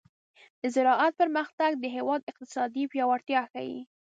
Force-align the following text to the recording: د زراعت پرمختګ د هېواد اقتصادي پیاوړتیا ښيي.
د 0.61 0.63
زراعت 0.75 1.13
پرمختګ 1.21 1.71
د 1.77 1.85
هېواد 1.95 2.21
اقتصادي 2.31 2.83
پیاوړتیا 2.91 3.41
ښيي. 3.51 3.79